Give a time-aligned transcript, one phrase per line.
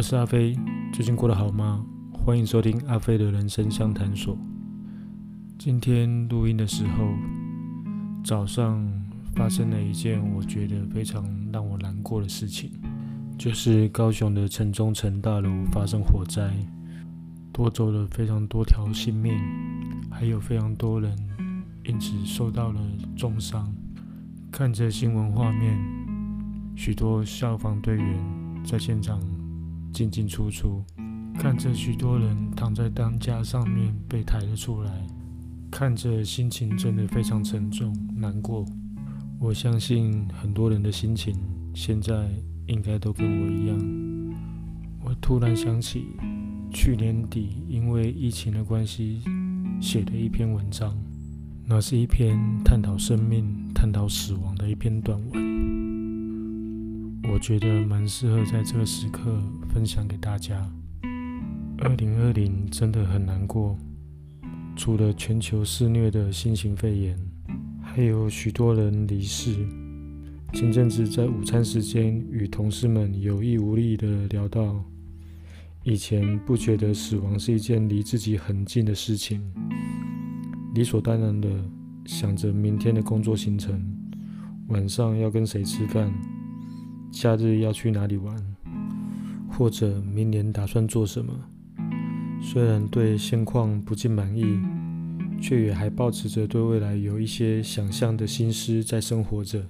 [0.00, 0.58] 我是阿飞，
[0.94, 1.84] 最近过得好吗？
[2.10, 4.34] 欢迎收听阿飞的人生相谈所。
[5.58, 7.04] 今天录音的时候，
[8.24, 8.82] 早上
[9.34, 12.70] 发生了一件我觉得非常让我难过的事情，
[13.36, 16.50] 就是高雄的城中城大楼发生火灾，
[17.52, 19.34] 夺走了非常多条性命，
[20.10, 21.14] 还有非常多人
[21.84, 22.80] 因此受到了
[23.14, 23.70] 重伤。
[24.50, 25.78] 看着新闻画面，
[26.74, 29.20] 许多消防队员在现场
[29.92, 30.84] 进进出出，
[31.38, 35.06] 看着许多人躺在担架上面被抬了出来，
[35.70, 38.64] 看着心情真的非常沉重难过。
[39.38, 41.34] 我相信很多人的心情
[41.74, 42.28] 现在
[42.66, 43.78] 应该都跟我一样。
[45.02, 46.06] 我突然想起
[46.70, 49.22] 去年底因为疫情的关系
[49.80, 50.96] 写的一篇文章。
[51.72, 55.79] 那是一篇探讨生命、探讨死亡的一篇短文，
[57.32, 59.40] 我觉得蛮适合在这个时刻
[59.72, 60.68] 分享给大家。
[61.78, 63.78] 二零二零真的很难过，
[64.74, 67.16] 除了全球肆虐的新型肺炎，
[67.80, 69.54] 还有许多人离世。
[70.52, 74.84] 前阵子在午餐时间与同事们有意无意的聊到，
[75.84, 79.40] 以前不觉得死亡是一件离自己很近的事情。
[80.74, 81.48] 理所当然的
[82.06, 83.80] 想着明天的工作行程，
[84.66, 86.12] 晚上要跟谁吃饭，
[87.10, 88.36] 假日要去哪里玩，
[89.50, 91.32] 或者明年打算做什么。
[92.40, 94.44] 虽然对现况不尽满意，
[95.40, 99.66] 却也还保持着对未来有一些想象的心思在生活着。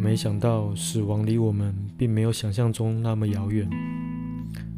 [0.00, 3.68] 没想到死亡离我们并没有想象中那么遥远，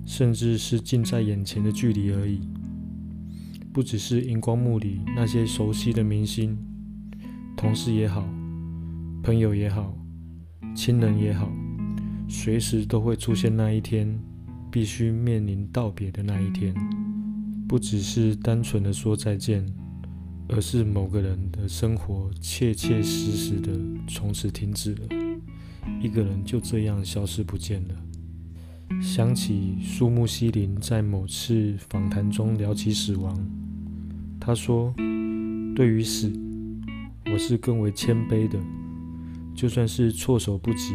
[0.04, 2.40] 甚至是近在眼前的距离而已。
[3.72, 6.58] 不只是荧光幕里那些熟悉的明星、
[7.56, 8.28] 同事也好，
[9.22, 9.94] 朋友也好，
[10.74, 11.50] 亲人也好，
[12.28, 14.18] 随时都会出现那一天，
[14.70, 16.74] 必须面临道别的那一天。
[17.68, 19.66] 不只是单纯的说再见，
[20.48, 23.70] 而是某个人的生活切切实实的
[24.08, 25.08] 从此停止了，
[26.00, 27.94] 一个人就这样消失不见了。
[29.02, 33.38] 想起苏木西林在某次访谈中聊起死亡，
[34.40, 34.94] 他说
[35.76, 36.32] ：“对于死，
[37.30, 38.58] 我是更为谦卑的。
[39.58, 40.94] 就算是措手不及，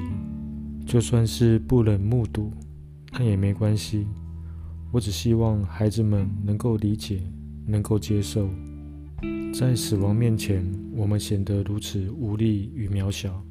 [0.86, 2.50] 就算是不忍目睹，
[3.12, 4.08] 那也没关系。
[4.90, 7.22] 我只希望孩子们能够理解，
[7.66, 8.50] 能够接受。
[9.54, 10.66] 在死亡面前，
[10.96, 13.44] 我们显得如此无力与渺小，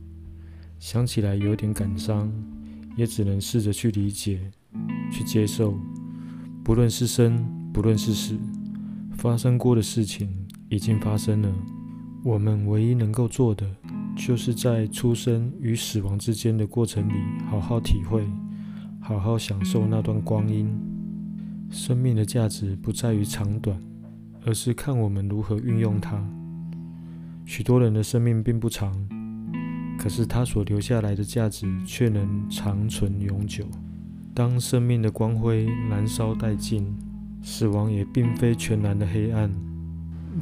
[0.78, 2.32] 想起来有点感伤。”
[2.96, 4.50] 也只能试着去理解、
[5.10, 5.74] 去接受，
[6.64, 8.38] 不论是生，不论是死，
[9.16, 10.30] 发生过的事情
[10.70, 11.52] 已经发生了。
[12.22, 13.66] 我们唯一能够做的，
[14.16, 17.14] 就是在出生与死亡之间的过程里，
[17.50, 18.26] 好好体会，
[19.00, 20.68] 好好享受那段光阴。
[21.70, 23.78] 生命的价值不在于长短，
[24.44, 26.22] 而是看我们如何运用它。
[27.44, 28.92] 许多人的生命并不长。
[29.98, 33.64] 可是他所留下来的价值却能长存永久。
[34.34, 36.92] 当生命的光辉燃烧殆尽，
[37.40, 39.48] 死亡也并非全然的黑暗。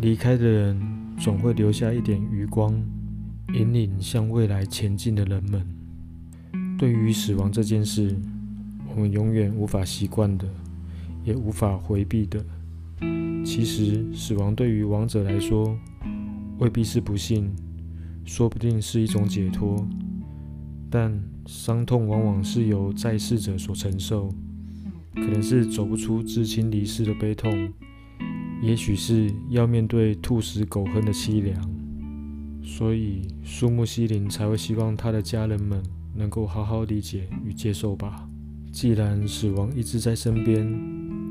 [0.01, 0.81] 离开的人
[1.19, 2.73] 总会留下一点余光，
[3.53, 5.67] 引领向未来前进的人们。
[6.79, 8.17] 对于死亡这件事，
[8.95, 10.49] 我们永远无法习惯的，
[11.25, 12.45] 也无法回避的。
[13.45, 15.77] 其实，死亡对于亡者来说，
[16.59, 17.51] 未必是不幸。
[18.25, 19.85] 说不定是一种解脱，
[20.89, 24.29] 但伤痛往往是由在世者所承受，
[25.15, 27.73] 可能是走不出至亲离世的悲痛，
[28.63, 31.59] 也许是要面对兔死狗烹的凄凉，
[32.71, 35.83] 所以苏木西林才会希望他的家人们
[36.15, 38.29] 能够好好理解与接受吧。
[38.71, 40.65] 既然死亡一直在身边，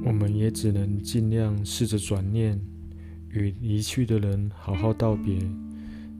[0.04, 2.60] 我们也只能尽量试着转念，
[3.30, 5.40] 与离去的人好好道别。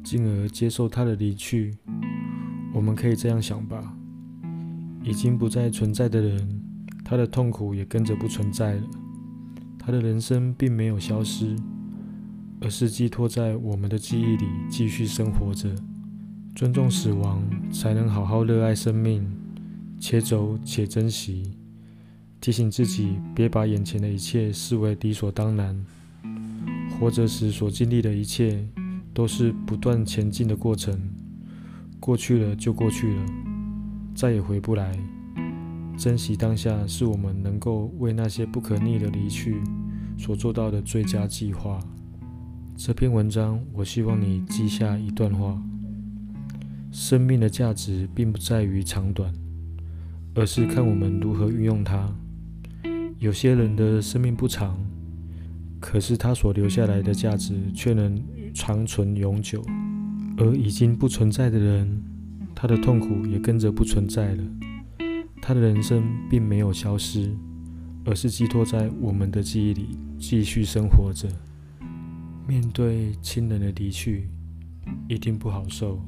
[0.02, 1.76] 进而接受他的离去，
[2.74, 3.94] 我们可以这样想吧：
[5.04, 6.64] 已经不再存在的人，
[7.04, 8.84] 他的痛苦也跟着不存在了。
[9.78, 11.54] 他的人生并没有消失，
[12.62, 15.74] 而是寄托在我们的记忆里继续生活着。
[16.56, 17.42] 尊重死亡，
[17.72, 19.26] 才能好好热爱生命，
[20.00, 21.52] 且走且珍惜。
[22.42, 25.86] 提醒自己，别把眼前的一切视为理所当然。
[27.00, 28.68] 活着时所经历的一切。
[29.12, 30.98] 都是不断前进的过程，
[32.00, 33.26] 过去了就过去了，
[34.16, 34.98] 再也回不来。
[35.98, 39.62] 珍惜当下，是我们能够为那些不可逆的离去
[40.18, 41.80] 所做到的最佳计划。
[42.82, 45.62] 这篇文章，我希望你记下一段话：
[46.94, 49.34] 生命的价值并不在于长短，
[50.34, 52.10] 而是看我们如何运用它。
[53.18, 54.80] 有些人的生命不长，
[55.82, 58.18] 可是他所留下来的价值却能
[58.54, 59.60] 长存永久；
[60.38, 62.02] 而已经不存在的人，
[62.56, 64.44] 他的痛苦也跟着不存在了。
[65.42, 67.30] 他的人生并没有消失，
[68.06, 71.28] 而是寄托在我们的记忆里，继续生活着。
[72.50, 74.28] 面对亲人的离去，
[75.08, 76.02] 一定不好受，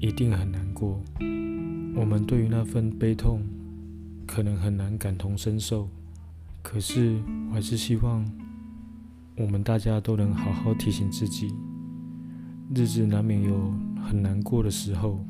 [0.00, 1.00] 一定很难过。
[1.94, 3.44] 我们对于那份悲痛，
[4.26, 5.88] 可能很难感同身受。
[6.64, 8.28] 可是，我还是希望
[9.36, 11.54] 我们大家都能好好提醒自己，
[12.74, 13.72] 日子难免有
[14.04, 15.24] 很难过的时候。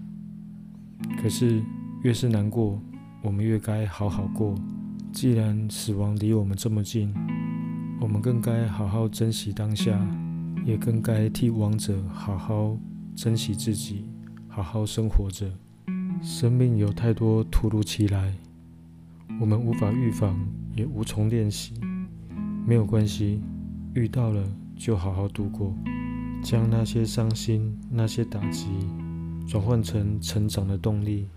[1.20, 1.62] 可是，
[2.02, 2.80] 越是难过，
[3.22, 4.54] 我们越该好好过。
[5.12, 7.12] 既然死亡离我们这么近，
[8.00, 10.00] 我们更该好好珍惜当下，
[10.68, 12.76] 也更该替亡者好好
[13.16, 14.04] 珍惜自己，
[14.48, 15.50] 好好生活着。
[16.20, 18.34] 生命有太多突如其来，
[19.40, 20.38] 我们无法预防，
[20.76, 21.72] 也无从练习。
[22.66, 23.40] 没有关系，
[23.94, 24.44] 遇到了
[24.76, 25.74] 就好好度过，
[26.42, 28.66] 将那些伤心、那些打击，
[29.46, 31.28] 转换成成长的动力。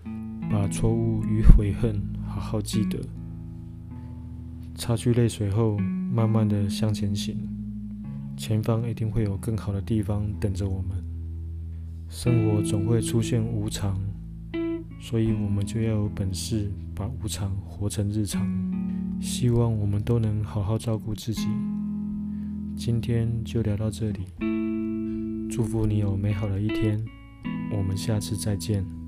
[0.50, 2.98] 把错误与悔恨好好记得，
[4.74, 5.78] 擦去泪水后，
[6.12, 7.34] 慢慢的向前行，
[8.36, 11.04] 前方一定会有更好的地方等着我们。
[12.08, 13.98] 生活总会出现无常，
[15.00, 18.46] 所以我们就要有本事把无常活成日常。
[19.20, 21.46] 希望我们都能好好照顾自己。
[22.76, 24.26] 今天就聊到这里，
[25.48, 27.02] 祝福你有美好的一天，
[27.76, 29.01] 我们下次再见。